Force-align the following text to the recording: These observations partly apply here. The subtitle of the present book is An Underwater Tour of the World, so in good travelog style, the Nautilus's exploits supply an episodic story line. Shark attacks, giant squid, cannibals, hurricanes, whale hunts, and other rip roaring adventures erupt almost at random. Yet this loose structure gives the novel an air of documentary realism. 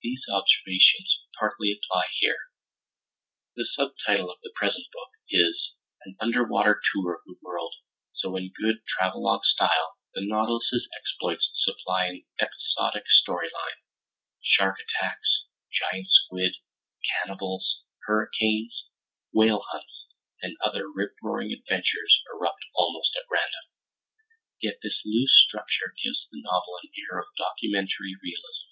These 0.00 0.22
observations 0.30 1.18
partly 1.40 1.72
apply 1.72 2.04
here. 2.20 2.38
The 3.56 3.66
subtitle 3.74 4.30
of 4.30 4.38
the 4.44 4.52
present 4.54 4.86
book 4.92 5.08
is 5.28 5.72
An 6.04 6.14
Underwater 6.20 6.80
Tour 6.94 7.16
of 7.16 7.22
the 7.26 7.34
World, 7.42 7.74
so 8.12 8.36
in 8.36 8.52
good 8.52 8.82
travelog 8.86 9.40
style, 9.42 9.96
the 10.14 10.24
Nautilus's 10.24 10.88
exploits 10.96 11.50
supply 11.56 12.06
an 12.06 12.24
episodic 12.40 13.08
story 13.10 13.48
line. 13.52 13.82
Shark 14.40 14.76
attacks, 14.78 15.46
giant 15.72 16.06
squid, 16.12 16.58
cannibals, 17.24 17.82
hurricanes, 18.06 18.84
whale 19.32 19.64
hunts, 19.72 20.06
and 20.40 20.56
other 20.64 20.88
rip 20.88 21.16
roaring 21.24 21.50
adventures 21.52 22.22
erupt 22.32 22.64
almost 22.72 23.16
at 23.16 23.24
random. 23.28 23.64
Yet 24.62 24.78
this 24.84 25.00
loose 25.04 25.34
structure 25.44 25.92
gives 26.04 26.28
the 26.30 26.40
novel 26.40 26.78
an 26.84 26.90
air 27.10 27.18
of 27.18 27.26
documentary 27.36 28.14
realism. 28.22 28.68